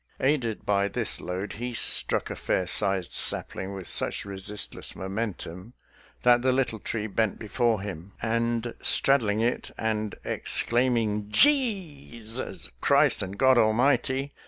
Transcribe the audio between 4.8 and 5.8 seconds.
momentum